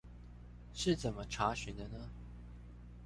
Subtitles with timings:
[0.73, 2.09] 是怎麼查詢的呢？